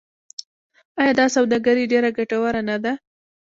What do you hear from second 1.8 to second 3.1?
ډیره ګټوره نه ده؟